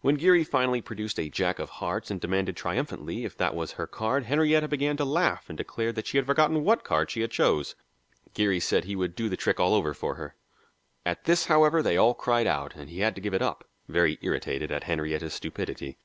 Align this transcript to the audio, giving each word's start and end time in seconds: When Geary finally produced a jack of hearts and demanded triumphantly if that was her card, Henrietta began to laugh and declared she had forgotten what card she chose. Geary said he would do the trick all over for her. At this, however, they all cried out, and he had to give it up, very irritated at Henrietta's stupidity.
When 0.00 0.14
Geary 0.14 0.44
finally 0.44 0.80
produced 0.80 1.18
a 1.18 1.28
jack 1.28 1.58
of 1.58 1.68
hearts 1.70 2.08
and 2.08 2.20
demanded 2.20 2.56
triumphantly 2.56 3.24
if 3.24 3.36
that 3.36 3.52
was 3.52 3.72
her 3.72 3.88
card, 3.88 4.22
Henrietta 4.26 4.68
began 4.68 4.96
to 4.96 5.04
laugh 5.04 5.46
and 5.48 5.58
declared 5.58 6.06
she 6.06 6.16
had 6.18 6.26
forgotten 6.26 6.62
what 6.62 6.84
card 6.84 7.10
she 7.10 7.26
chose. 7.26 7.74
Geary 8.32 8.60
said 8.60 8.84
he 8.84 8.94
would 8.94 9.16
do 9.16 9.28
the 9.28 9.36
trick 9.36 9.58
all 9.58 9.74
over 9.74 9.92
for 9.92 10.14
her. 10.14 10.36
At 11.04 11.24
this, 11.24 11.46
however, 11.46 11.82
they 11.82 11.96
all 11.96 12.14
cried 12.14 12.46
out, 12.46 12.76
and 12.76 12.88
he 12.88 13.00
had 13.00 13.16
to 13.16 13.20
give 13.20 13.34
it 13.34 13.42
up, 13.42 13.68
very 13.88 14.20
irritated 14.22 14.70
at 14.70 14.84
Henrietta's 14.84 15.34
stupidity. 15.34 15.98